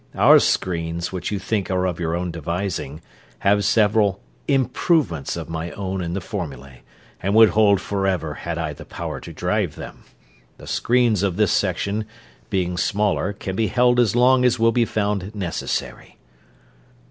"Our 0.15 0.39
screens, 0.39 1.11
which 1.11 1.29
you 1.31 1.37
think 1.37 1.69
are 1.69 1.85
of 1.85 1.99
your 1.99 2.15
own 2.15 2.31
devising, 2.31 3.01
have 3.37 3.63
several 3.63 4.19
improvements 4.47 5.37
of 5.37 5.47
my 5.47 5.69
own 5.73 6.01
in 6.01 6.15
the 6.15 6.19
formulae, 6.21 6.81
and 7.21 7.35
would 7.35 7.49
hold 7.49 7.79
forever 7.79 8.33
had 8.33 8.57
I 8.57 8.73
the 8.73 8.83
power 8.83 9.19
to 9.19 9.31
drive 9.31 9.75
them. 9.75 10.05
The 10.57 10.65
screens 10.65 11.21
of 11.21 11.35
this 11.35 11.51
section, 11.51 12.07
being 12.49 12.77
smaller, 12.79 13.31
can 13.31 13.55
be 13.55 13.67
held 13.67 13.99
as 13.99 14.15
long 14.15 14.43
as 14.43 14.57
will 14.57 14.71
be 14.71 14.85
found 14.85 15.35
necessary." 15.35 16.17